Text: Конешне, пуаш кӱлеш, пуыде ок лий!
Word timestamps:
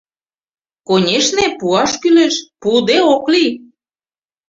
Конешне, 0.87 1.45
пуаш 1.59 1.91
кӱлеш, 2.01 2.35
пуыде 2.61 2.97
ок 3.13 3.25
лий! 3.33 3.51